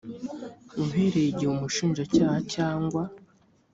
uhereye 0.83 1.27
igihe 1.31 1.51
umushinjacyaha 1.53 2.37
cyangwa 2.53 3.03